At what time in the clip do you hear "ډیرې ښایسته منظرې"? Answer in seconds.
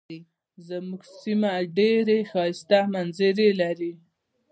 1.77-3.49